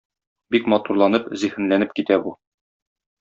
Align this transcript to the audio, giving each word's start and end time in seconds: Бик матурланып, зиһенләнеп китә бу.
Бик 0.55 0.69
матурланып, 0.73 1.29
зиһенләнеп 1.41 1.93
китә 1.99 2.17
бу. 2.25 2.33